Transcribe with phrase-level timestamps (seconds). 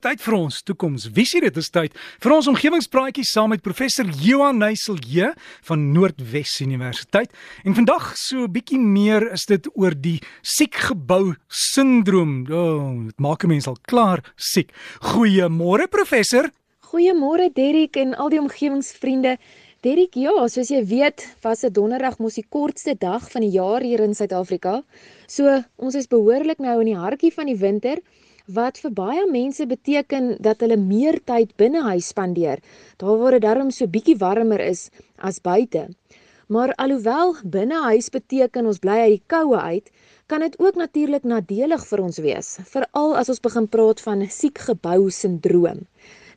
[0.00, 1.42] Tyd vir ons toekomsvisie.
[1.44, 5.26] Dit is tyd vir ons omgewingspraatjie saam met professor Johan Neyselje
[5.68, 7.34] van Noordwes Universiteit.
[7.68, 12.46] En vandag so 'n bietjie meer is dit oor die siekgebou sindroom.
[12.48, 14.72] O, oh, dit maak 'n mens al klaar siek.
[15.12, 16.48] Goeiemôre professor.
[16.80, 19.36] Goeiemôre Derrick en al die omgewingsvriende.
[19.82, 23.82] Derrick, ja, soos jy weet, was 'n donderdag mos die kortste dag van die jaar
[23.82, 24.82] hier in Suid-Afrika.
[25.26, 27.98] So, ons is behoorlik nou in die hartjie van die winter
[28.46, 32.62] wat vir baie mense beteken dat hulle meer tyd binne huis spandeer,
[32.96, 35.88] daar waar dit darm so bietjie warmer is as buite.
[36.48, 39.90] Maar alhoewel binne huis beteken ons bly uit die koue uit,
[40.26, 45.10] kan dit ook natuurlik nadelig vir ons wees, veral as ons begin praat van siekgebou
[45.10, 45.86] sindroom.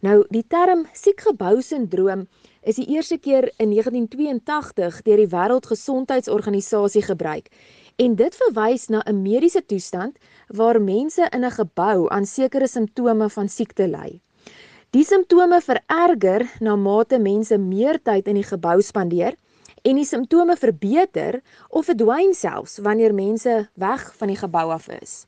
[0.04, 2.27] Nou, die term siekgebou sindroom
[2.67, 7.49] is die eerste keer in 1982 deur die Wêreldgesondheidsorganisasie gebruik
[7.95, 13.29] en dit verwys na 'n mediese toestand waar mense in 'n gebou aan sekere simptome
[13.29, 14.21] van siekte ly.
[14.89, 19.35] Die simptome vererger na mate mense meer tyd in die gebou spandeer
[19.81, 25.25] en die simptome verbeter of verdwyn selfs wanneer mense weg van die gebou af is.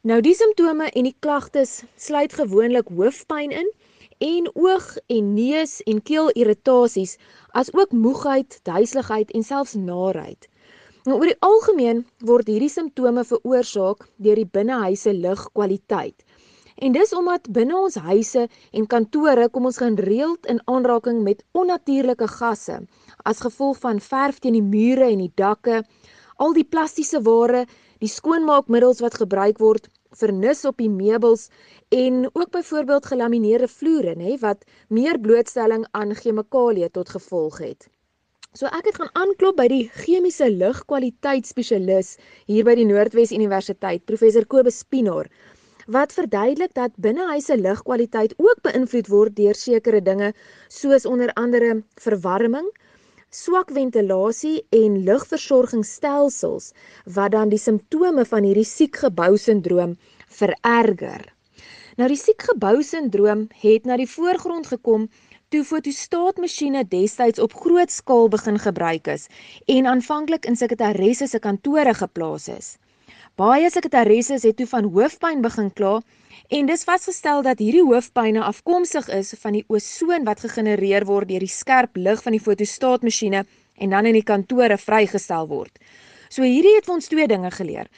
[0.00, 3.70] Nou die simptome en die klagtes sluit gewoonlik hoofpyn in
[4.18, 7.16] en oog en neus en keel irritasies
[7.52, 10.48] as ook moegheid, duiseligheid en selfs naarheid.
[11.06, 16.24] Nou oor die algemeen word hierdie simptome veroorsaak deur die binnehuise lugkwaliteit.
[16.82, 22.26] En dis omdat binne ons huise en kantore kom ons gereeld in aanraking met onnatuurlike
[22.32, 22.80] gasse
[23.22, 25.84] as gevolg van verf teen die mure en die dakke,
[26.42, 27.62] al die plastiese ware,
[28.02, 29.86] die skoonmaakmiddels wat gebruik word,
[30.18, 31.52] vernis op die meubels
[31.94, 37.86] en ook byvoorbeeld gelamineerde vloere, nê, wat meer blootstelling aan chemikalieë tot gevolg het.
[38.56, 42.14] So ek het gaan aanklop by die chemiese lugkwaliteitsspesialis
[42.48, 45.28] hier by die Noordwes Universiteit, professor Kobus Pinaar,
[45.92, 50.32] wat verduidelik dat binnehuise lugkwaliteit ook beïnvloed word deur sekere dinge
[50.72, 52.72] soos onder andere verwarming,
[53.28, 56.72] swak ventilasie en lugversorgingsstelsels
[57.18, 59.98] wat dan die simptome van hierdie siekgebou sindroom
[60.40, 61.28] vererger.
[62.00, 65.10] Nou die siekgebou sindroom het na die voorgrond gekom
[65.56, 69.22] toe fotostaatmasjiene destyds op groot skaal begin gebruik is
[69.72, 72.66] en aanvanklik in sekretaresse se kantore geplaas is.
[73.40, 75.94] Baie sekretaresse het toe van hoofpyn begin kla
[76.58, 81.44] en dis vasgestel dat hierdie hoofpyne afkomstig is van die osoon wat gegenereer word deur
[81.46, 83.44] die skerp lig van die fotostaatmasjiene
[83.76, 85.72] en dan in die kantore vrygestel word.
[86.28, 87.88] So hierdie het ons twee dinge geleer.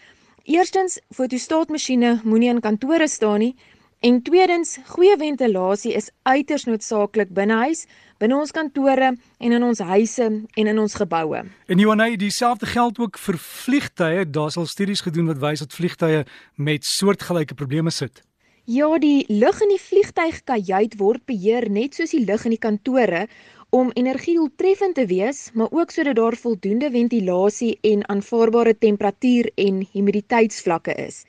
[0.44, 3.54] Eerstens, fotostaatmasjiene moenie in kantore staan nie
[3.98, 7.80] En tweedens, goeie ventilasie is uiters noodsaaklik binne huis,
[8.22, 11.40] binne ons kantore en in ons huise en in ons geboue.
[11.66, 14.22] En Johanay, dieselfde geld ook vir vliegtye.
[14.30, 16.22] Daar's al studies gedoen wat wys dat vliegtye
[16.54, 18.22] met soortgelyke probleme sit.
[18.70, 23.26] Ja, die lug in die vliegtuigkajuit word beheer net soos die lug in die kantore
[23.74, 29.82] om energie doeltreffend te wees, maar ook sodat daar voldoende ventilasie en aanvaarbare temperatuur en
[29.90, 31.24] humiditeitsvlakke is.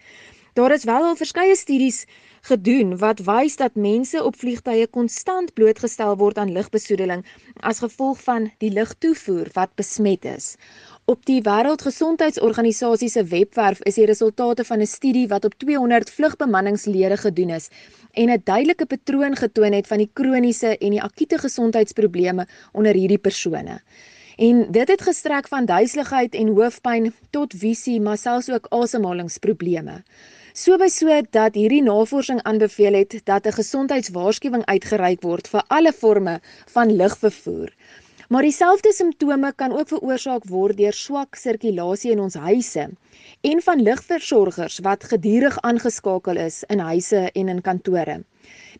[0.53, 2.05] Daar is wel al verskeie studies
[2.41, 7.25] gedoen wat wys dat mense op vliegtye konstant blootgestel word aan lugbesoedeling
[7.59, 10.55] as gevolg van die lugtoevoer wat besmet is.
[11.09, 17.17] Op die Wêreldgesondheidsorganisasie se webwerf is die resultate van 'n studie wat op 200 vlugbemanningslede
[17.17, 17.69] gedoen is
[18.13, 23.17] en 'n duidelike patroon getoon het van die kroniese en die akute gesondheidsprobleme onder hierdie
[23.17, 23.81] persone.
[24.37, 30.03] En dit het gestrek van duiseligheid en hoofpyn tot visie, maar selfs ook asemhalingsprobleme.
[30.53, 35.93] So by so dat hierdie navorsing aanbeveel het dat 'n gesondheidswaarskuwing uitgereik word vir alle
[35.93, 36.39] forme
[36.73, 37.69] van lugvervoer.
[38.29, 42.83] Maar dieselfde simptome kan ook veroorsaak word deur swak sirkulasie in ons huise
[43.49, 48.19] en van lugversorgers wat gedurig aangeskakel is in huise en in kantore.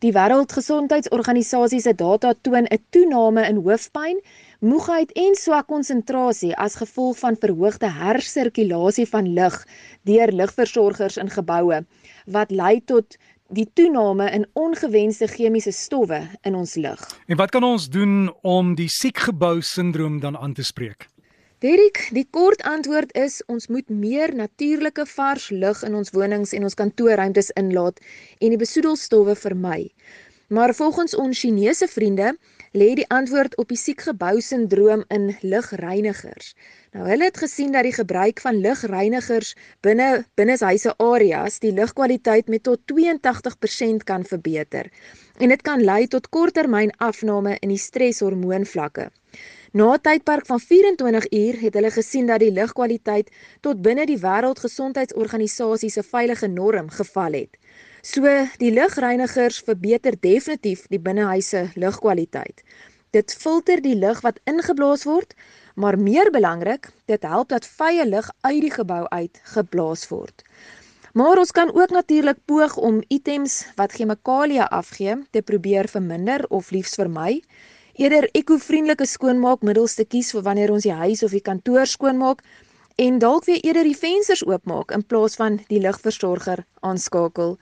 [0.06, 4.22] Die Wêreldgesondheidsorganisasie se data toon 'n toename in hoofpyn,
[4.60, 9.58] moegheid en swak konsentrasie as gevolg van verhoogde hersirkulasie van lug
[10.06, 11.86] deur lugversorgers in geboue
[12.26, 13.18] wat lei tot
[13.50, 17.02] die toename in ongewenste chemiese stowwe in ons lug.
[17.28, 21.08] En wat kan ons doen om die siekgebou sindroom dan aan te spreek?
[21.60, 26.64] Derek, die kort antwoord is ons moet meer natuurlike vars lug in ons wonings en
[26.64, 28.00] ons kantoorruimtes inlaat
[28.40, 29.90] en die besoedelstowwe vermy.
[30.48, 32.38] Maar volgens ons Chinese vriende
[32.72, 36.54] lê die antwoord op die siekgebou sindroom in lugreinigers.
[36.94, 42.64] Nou hulle het gesien dat die gebruik van lugreinigers binne binneshuise areas die lugkwaliteit met
[42.64, 44.90] tot 82% kan verbeter
[45.38, 49.10] en dit kan lei tot korttermyn afname in die streshormoonvlakke.
[49.72, 53.30] Na 'n tydperk van 24 uur het hulle gesien dat die lugkwaliteit
[53.62, 57.58] tot binne die Wêreldgesondheidsorganisasie se veilige norm geval het.
[58.02, 58.24] So
[58.60, 62.64] die lugreinigers verbeter definitief die binnehuise lugkwaliteit.
[63.12, 65.36] Dit filter die lug wat ingeblaas word,
[65.76, 70.44] maar meer belangrik, dit help dat vye lug uit die gebou uit geblaas word.
[71.14, 76.72] Maar ons kan ook natuurlik poog om items wat chemikalieë afgee te probeer verminder of
[76.72, 77.42] liefs vermy.
[78.00, 82.46] Eerder ekovriendelike skoonmaakmiddels te kies vir wanneer ons die huis of die kantoor skoonmaak
[82.96, 87.58] en dalk weer eerder die vensters oopmaak in plaas van die lugversorger aanskakel.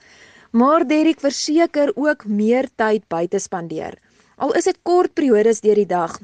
[0.50, 3.98] Maar Derek verseker ook meer tyd buite spandeer.
[4.36, 6.14] Al is dit kort periodes deur die dag.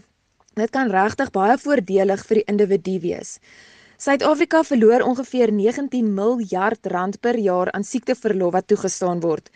[0.56, 3.36] Dit kan regtig baie voordelig vir die individu wees.
[4.00, 9.50] Suid-Afrika verloor ongeveer 19 miljard rand per jaar aan siekteverlof wat toegestaan word.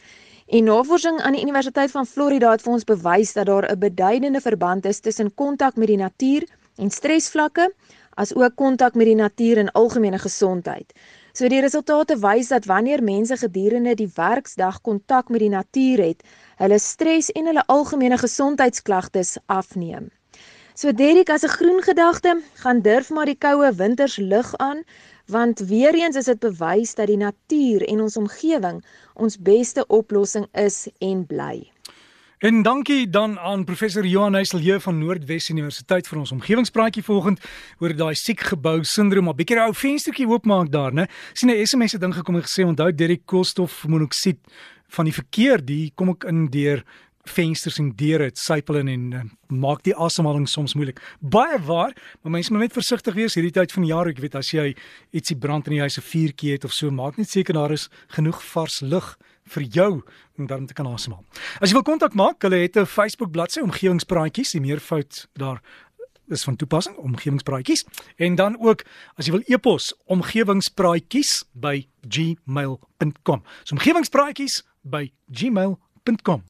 [0.47, 4.41] En navorsing aan die Universiteit van Florida het vir ons bewys dat daar 'n beduidende
[4.41, 6.45] verband is tussen kontak met die natuur
[6.77, 7.73] en stresvlakke,
[8.15, 10.93] as ook kontak met die natuur en algemene gesondheid.
[11.39, 16.25] So die resultate wys dat wanneer mense gedurende die werksdag kontak met die natuur het,
[16.59, 20.09] hulle stres en hulle algemene gesondheidsklagtes afneem.
[20.75, 24.83] So Derek as 'n groen gedagte, gaan durf maar die koue winters lug aan,
[25.27, 28.85] want weer eens is dit bewys dat die natuur en ons omgewing
[29.15, 31.71] ons beste oplossing is en bly.
[32.39, 37.41] En dankie dan aan professor Johan Heiselje van Noordwes Universiteit vir ons omgewingspraatjie vanoggend
[37.83, 39.27] oor daai siek gebou sindroom.
[39.29, 41.09] 'n Bietjie ou venstertjie oopmaak daar, né?
[41.35, 44.39] Sien 'n SMS het ding gekom en gesê onthou Derek koolstofmonoksied
[44.89, 46.85] van die verkeer, die kom ek in deur
[47.25, 51.01] vensters en deure het sypel in en uh, maak die asemhaling soms moeilik.
[51.21, 51.93] Baie waar,
[52.23, 54.07] maar mense moet net versigtig wees hierdie tyd van die jaar.
[54.07, 54.77] Ek weet as jy
[55.11, 57.89] ietsie brand in die huis, 'n vuurtjie het of so, maak net seker daar is
[58.09, 59.91] genoeg vars lug vir jou
[60.39, 61.25] om dan te kan asemhaal.
[61.61, 65.63] As jy wil kontak maak, hulle het 'n Facebook bladsy omgewingspraatjies, die meervoud daar
[66.29, 67.85] is van toepassing omgewingspraatjies
[68.17, 68.85] en dan ook
[69.17, 73.43] as jy wil e-pos omgewingspraatjies by gmail.com.
[73.65, 76.48] So omgewingspraatjies by gmail.com.